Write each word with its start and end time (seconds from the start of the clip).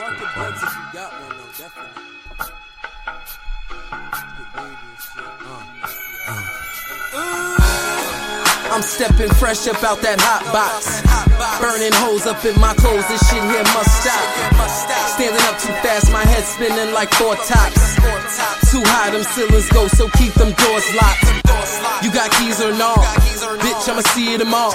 blunts 0.00 0.62
if 0.62 0.72
you 0.72 0.84
got 0.92 1.12
one 1.12 1.36
though, 1.36 1.52
definitely. 1.60 2.02
Shit. 5.00 5.24
Uh. 7.16 7.60
I'm 8.70 8.82
stepping 8.82 9.28
fresh 9.34 9.66
up 9.66 9.82
out 9.82 9.98
that 10.06 10.22
hot 10.22 10.46
box. 10.54 11.02
Burning 11.58 11.92
holes 11.98 12.24
up 12.24 12.38
in 12.46 12.54
my 12.62 12.72
clothes, 12.78 13.02
this 13.10 13.18
shit 13.28 13.42
here 13.42 13.66
must 13.74 13.90
stop. 13.98 14.24
Standing 15.18 15.42
up 15.50 15.58
too 15.58 15.74
fast, 15.82 16.08
my 16.14 16.22
head 16.22 16.46
spinning 16.46 16.94
like 16.94 17.10
four 17.18 17.34
tops. 17.34 17.98
Too 18.70 18.80
high, 18.94 19.10
them 19.10 19.26
ceilings 19.34 19.68
go, 19.74 19.90
so 19.90 20.08
keep 20.16 20.32
them 20.38 20.54
doors 20.54 20.86
locked. 20.94 21.28
You 22.00 22.14
got 22.14 22.30
keys 22.38 22.62
or 22.62 22.70
no? 22.72 22.94
Bitch, 23.58 23.90
I'ma 23.90 24.06
see 24.14 24.32
you 24.32 24.38
tomorrow. 24.38 24.72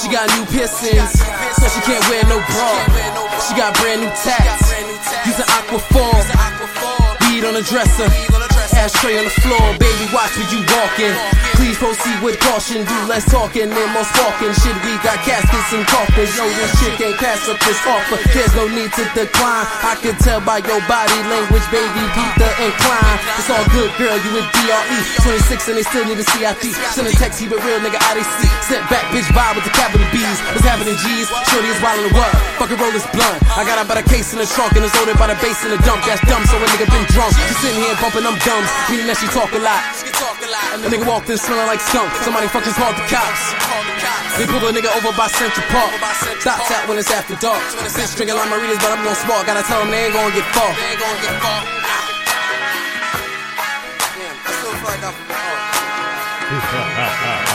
She 0.00 0.08
got 0.08 0.26
new 0.34 0.48
piercings, 0.48 1.12
so 1.60 1.68
she 1.68 1.80
can't 1.84 2.02
wear 2.08 2.24
no 2.24 2.40
bra. 2.40 3.29
She 3.48 3.56
got 3.56 3.74
brand 3.80 4.02
new 4.02 4.08
tats, 4.08 4.70
using 5.26 5.44
Aquaphor. 5.58 6.12
Weed 7.28 7.44
on 7.44 7.54
the 7.54 7.62
dresser, 7.62 8.08
ashtray 8.74 9.18
on 9.18 9.24
the 9.24 9.34
floor. 9.42 9.62
Baby, 9.78 10.06
watch 10.12 10.34
where 10.36 10.48
you 10.50 10.60
walking. 10.66 11.14
Please 11.60 11.76
proceed 11.76 12.18
with 12.24 12.40
caution, 12.40 12.84
do 12.88 12.98
less 13.04 13.28
talking 13.28 13.68
and 13.68 13.90
more 13.92 14.06
sparking. 14.16 14.52
Shit, 14.64 14.76
we 14.80 14.96
got 15.04 15.20
caskets 15.26 15.70
and 15.76 15.84
coffins. 15.86 16.32
Yo, 16.36 16.48
this 16.56 16.72
shit 16.80 16.94
can't 16.96 17.16
pass 17.20 17.44
up 17.48 17.60
this 17.60 17.80
offer. 17.84 18.16
There's 18.32 18.54
no 18.56 18.64
need 18.68 18.88
to 18.96 19.04
decline. 19.12 19.66
I 19.84 19.94
can 20.00 20.16
tell 20.18 20.40
by 20.40 20.64
your 20.64 20.80
body 20.88 21.20
language, 21.28 21.66
baby, 21.68 22.02
beat 22.16 22.34
the 22.40 22.48
incline. 22.64 23.18
It's 23.36 23.50
all 23.52 23.66
good, 23.76 23.92
girl, 24.00 24.16
you 24.16 24.30
with 24.32 24.48
DRE. 24.56 24.98
26 25.20 25.68
and 25.68 25.76
they 25.76 25.84
still 25.84 26.04
need 26.08 26.16
a 26.16 26.26
CIP. 26.32 26.72
Send 26.96 27.06
a 27.08 27.12
text, 27.12 27.40
keep 27.40 27.52
it 27.52 27.60
real, 27.60 27.80
nigga, 27.84 28.00
IDC. 28.08 28.48
Sent 28.64 28.84
back, 28.88 29.04
bitch, 29.12 29.28
vibe 29.36 29.60
with 29.60 29.68
the 29.68 29.74
capital 29.76 30.06
B's. 30.14 30.38
What's 30.56 30.64
happening, 30.64 30.96
G's? 30.96 31.28
Shorty 31.52 31.68
is 31.68 31.80
wild 31.84 32.00
in 32.00 32.08
the 32.08 32.14
world. 32.16 32.36
Fucking 32.56 32.78
roll 32.80 32.92
this 32.92 33.06
blunt. 33.12 33.36
I 33.56 33.68
got 33.68 33.82
about 33.82 33.98
a 33.98 34.06
case 34.06 34.32
in 34.32 34.38
the 34.40 34.48
trunk 34.48 34.72
and 34.78 34.84
it's 34.84 34.96
loaded 34.96 35.18
by 35.20 35.28
the 35.28 35.36
bass 35.44 35.60
in 35.64 35.70
the 35.70 35.80
dump. 35.84 36.00
That's 36.08 36.22
dumb, 36.24 36.40
so 36.48 36.56
a 36.56 36.66
nigga 36.72 36.88
been 36.88 37.04
drunk. 37.12 37.36
Just 37.36 37.60
sitting 37.60 37.80
here 37.80 37.96
bumping 38.00 38.24
them 38.24 38.36
gums, 38.60 38.70
meaning 38.90 39.06
that 39.08 39.16
she 39.16 39.26
talk 39.32 39.48
a 39.56 39.60
lot. 39.60 39.80
A 40.84 40.88
nigga 40.88 41.06
walked 41.06 41.28
in 41.30 41.38
smelling 41.38 41.66
like 41.66 41.80
skunk. 41.80 42.12
Somebody 42.22 42.48
fucking 42.48 42.72
called 42.76 42.96
the 42.96 43.02
cops. 43.08 43.54
They 44.38 44.46
pulled 44.46 44.62
a 44.64 44.72
nigga 44.72 44.94
over 44.96 45.12
by 45.16 45.28
Central 45.28 45.66
Park. 45.72 45.90
Stop 46.40 46.68
that 46.68 46.86
when 46.88 46.98
it's 46.98 47.10
after 47.10 47.36
dark. 47.36 47.60
Bitch 47.96 48.14
drinking 48.16 48.36
like 48.36 48.48
Maritas, 48.48 48.78
but 48.80 48.92
I'm 48.92 49.04
gon' 49.04 49.14
spark. 49.16 49.46
Gotta 49.46 49.62
tell 49.66 49.80
them 49.80 49.90
they 49.90 50.04
ain't 50.06 50.14
gon' 50.14 50.32
get 50.32 50.44
far. 50.54 50.72
Damn, 54.16 54.36
I 54.44 54.52
still 54.52 54.72
feel 54.76 54.88
like 54.88 55.04
I'm. 55.04 55.14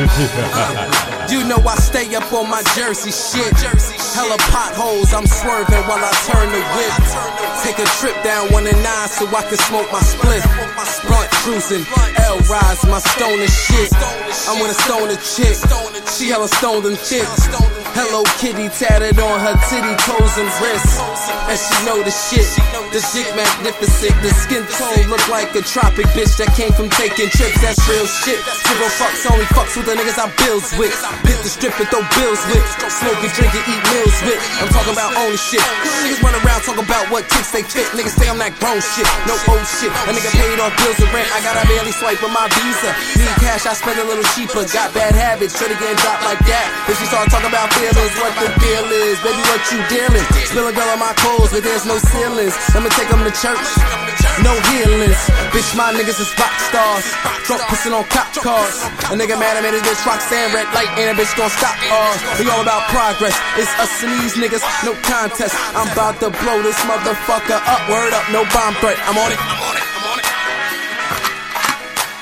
You 1.30 1.46
know 1.46 1.62
I 1.62 1.76
stay 1.76 2.12
up 2.16 2.32
on 2.32 2.50
my 2.50 2.60
Jersey 2.74 3.12
shit. 3.12 3.54
Hella 4.18 4.36
potholes, 4.50 5.14
I'm 5.14 5.26
swerving 5.26 5.84
while 5.86 6.02
I 6.02 6.10
turn 6.26 6.50
the 6.50 6.58
whip. 6.74 6.90
Take 7.62 7.78
a 7.78 7.86
trip 8.00 8.16
down 8.24 8.50
one 8.50 8.66
and 8.66 8.82
nine 8.82 9.08
so 9.08 9.28
I 9.28 9.42
can 9.42 9.58
smoke 9.58 9.86
my 9.92 10.00
split. 10.00 10.42
Blunt 11.06 11.30
cruising, 11.44 11.86
L 12.26 12.38
rise, 12.50 12.84
my 12.86 12.98
stoner 12.98 13.46
shit. 13.46 13.92
I'm 14.48 14.58
with 14.60 14.72
a 14.72 14.80
stoner 14.82 15.14
chick. 15.22 15.54
She 16.08 16.28
hella 16.30 16.48
stoned 16.48 16.86
and 16.86 16.98
thick. 16.98 17.79
Hello 17.92 18.22
Kitty 18.38 18.70
tatted 18.70 19.18
on 19.18 19.36
her 19.42 19.56
titty, 19.66 19.94
toes, 20.06 20.34
and 20.38 20.50
wrists. 20.62 20.98
And 21.50 21.58
she 21.58 21.74
know 21.82 21.98
the 21.98 22.14
shit. 22.14 22.46
The 22.94 23.02
dick 23.14 23.26
magnificent. 23.34 24.14
The 24.22 24.30
skin 24.34 24.62
tone 24.66 25.10
look 25.10 25.22
like 25.26 25.50
a 25.58 25.62
tropic 25.62 26.06
bitch 26.14 26.38
that 26.38 26.54
came 26.54 26.70
from 26.70 26.90
taking 26.94 27.26
trips. 27.30 27.58
That's 27.58 27.82
real 27.90 28.06
shit. 28.06 28.38
Zero 28.66 28.86
fucks, 28.98 29.26
only 29.30 29.46
fucks 29.54 29.74
with 29.74 29.90
the 29.90 29.94
niggas 29.98 30.18
I 30.18 30.30
bills 30.42 30.70
with. 30.78 30.94
Hit 31.26 31.38
the 31.42 31.50
strip 31.50 31.74
and 31.82 31.90
throw 31.90 32.02
bills 32.14 32.42
with. 32.50 32.62
Smoke 32.90 33.18
and 33.22 33.32
drink 33.34 33.52
and 33.58 33.66
eat 33.66 33.82
meals 33.90 34.18
with. 34.22 34.38
I'm 34.62 34.70
talking 34.70 34.94
about 34.94 35.10
only 35.18 35.38
shit. 35.38 35.62
Niggas 36.06 36.22
run 36.22 36.34
around 36.42 36.62
talking 36.62 36.86
about 36.86 37.10
what 37.10 37.26
kicks 37.26 37.50
they 37.50 37.66
fit. 37.66 37.90
Niggas 37.94 38.14
say 38.14 38.30
I'm 38.30 38.38
that 38.38 38.54
grown 38.62 38.78
shit. 38.78 39.06
No 39.26 39.34
old 39.50 39.66
shit. 39.66 39.90
A 40.06 40.14
nigga 40.14 40.30
paid 40.30 40.58
off 40.62 40.74
bills 40.78 40.98
and 41.02 41.10
rent. 41.10 41.26
I 41.34 41.42
got 41.42 41.58
a 41.58 41.66
barely 41.66 41.94
swipe 41.94 42.22
on 42.22 42.30
my 42.30 42.46
visa. 42.54 42.90
Need 43.18 43.34
cash, 43.42 43.66
I 43.66 43.74
spend 43.74 43.98
a 43.98 44.06
little 44.06 44.26
cheaper. 44.38 44.62
Got 44.70 44.94
bad 44.94 45.14
habits, 45.18 45.58
shoulda 45.58 45.74
getting 45.78 45.98
dropped 45.98 46.22
like 46.22 46.42
that. 46.46 46.66
If 46.86 46.98
she 46.98 47.06
start 47.10 47.30
talking 47.30 47.50
about 47.50 47.70
feelings, 47.80 48.14
what 48.20 48.34
the 48.36 48.48
deal 48.60 48.86
is, 49.08 49.16
baby, 49.24 49.42
what 49.48 49.62
you 49.72 49.80
dealing? 49.88 50.26
Spill 50.44 50.68
a 50.68 50.72
girl 50.72 50.90
on 50.92 51.00
my 51.00 51.14
clothes, 51.16 51.50
but 51.50 51.64
there's 51.64 51.88
no 51.88 51.96
ceilings. 52.12 52.52
Let 52.76 52.84
me 52.84 52.90
take 52.92 53.08
them 53.08 53.24
to 53.24 53.32
church. 53.32 53.66
No 54.44 54.52
healings. 54.72 55.16
Bitch, 55.52 55.72
my 55.76 55.92
niggas 55.96 56.20
is 56.20 56.30
rock 56.36 56.52
stars. 56.68 57.06
Drunk 57.48 57.62
pissing 57.72 57.96
on 57.96 58.04
cop 58.12 58.28
cars. 58.36 58.84
A 59.08 59.16
nigga 59.16 59.40
mad 59.40 59.56
at 59.56 59.64
me, 59.64 59.72
this 59.72 59.82
bitch 59.82 60.04
Roxanne 60.04 60.52
red 60.52 60.68
light, 60.76 60.92
and 61.00 61.08
a 61.12 61.14
bitch 61.16 61.32
gon' 61.36 61.50
stop 61.50 61.76
ours. 61.88 62.20
We 62.38 62.48
all 62.52 62.60
about 62.60 62.84
progress. 62.92 63.36
It's 63.56 63.72
us 63.80 63.92
and 64.04 64.12
these 64.20 64.36
niggas, 64.36 64.62
no 64.84 64.92
contest. 65.08 65.56
I'm 65.72 65.88
about 65.92 66.20
to 66.20 66.28
blow 66.44 66.60
this 66.62 66.78
motherfucker 66.84 67.60
up. 67.64 67.82
Word 67.88 68.12
up, 68.12 68.28
no 68.28 68.44
bomb 68.52 68.76
threat. 68.84 69.00
I'm 69.08 69.16
on 69.16 69.32
it. 69.32 69.40
I'm 69.40 69.62
on 69.64 69.76
it. 69.76 69.86
I'm 69.96 70.04
on 70.12 70.18
it. 70.20 70.26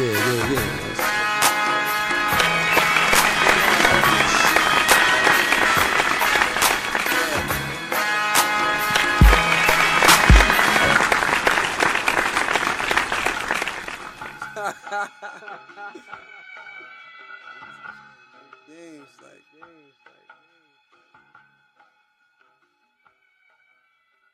Yeah, 0.00 0.16
yeah, 0.16 0.52
yeah. 0.56 1.11
games, 18.68 19.08
like 19.22 19.44
games. 19.52 19.94